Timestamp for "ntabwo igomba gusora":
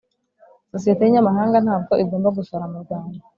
1.65-2.63